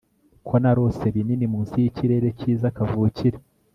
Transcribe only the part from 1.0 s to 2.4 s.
binini munsi yikirere